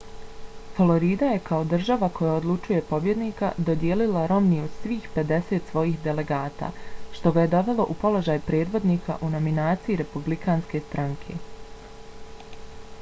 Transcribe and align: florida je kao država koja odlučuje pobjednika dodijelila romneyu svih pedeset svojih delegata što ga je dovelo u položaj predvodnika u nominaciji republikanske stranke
florida 0.75 1.27
je 1.31 1.41
kao 1.49 1.65
država 1.73 2.07
koja 2.19 2.31
odlučuje 2.37 2.79
pobjednika 2.91 3.51
dodijelila 3.67 4.23
romneyu 4.31 4.71
svih 4.79 5.05
pedeset 5.17 5.69
svojih 5.73 5.99
delegata 6.07 6.71
što 7.19 7.35
ga 7.37 7.45
je 7.45 7.53
dovelo 7.53 7.87
u 7.95 7.99
položaj 8.07 8.41
predvodnika 8.49 9.19
u 9.29 9.33
nominaciji 9.37 10.01
republikanske 10.03 10.83
stranke 10.89 11.39